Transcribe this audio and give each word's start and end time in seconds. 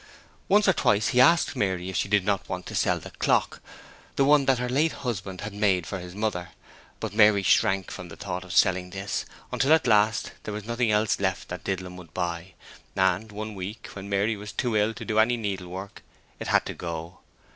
Once 0.47 0.67
or 0.67 0.73
twice 0.73 1.09
he 1.09 1.21
asked 1.21 1.55
Mary 1.55 1.87
if 1.87 1.95
she 1.95 2.09
did 2.09 2.25
not 2.25 2.49
want 2.49 2.65
to 2.65 2.73
sell 2.73 2.97
the 2.97 3.11
clock 3.11 3.61
the 4.15 4.25
one 4.25 4.45
that 4.45 4.57
her 4.57 4.67
late 4.67 4.93
husband 5.05 5.41
had 5.41 5.53
made 5.53 5.85
for 5.85 5.99
his 5.99 6.15
mother, 6.15 6.49
but 6.99 7.13
Mary 7.13 7.43
shrank 7.43 7.91
from 7.91 8.09
the 8.09 8.15
thought 8.15 8.43
of 8.43 8.51
selling 8.51 8.89
this, 8.89 9.25
until 9.51 9.71
at 9.71 9.85
last 9.85 10.31
there 10.41 10.55
was 10.55 10.65
nothing 10.65 10.89
else 10.89 11.19
left 11.19 11.49
that 11.49 11.63
Didlum 11.63 11.97
would 11.97 12.15
buy, 12.15 12.55
and 12.95 13.31
one 13.31 13.53
week, 13.53 13.89
when 13.93 14.09
Mary 14.09 14.35
was 14.35 14.51
too 14.51 14.75
ill 14.75 14.95
to 14.95 15.05
do 15.05 15.19
any 15.19 15.37
needlework 15.37 16.01
it 16.39 16.47
had 16.47 16.65
to 16.65 16.73
go. 16.73 17.19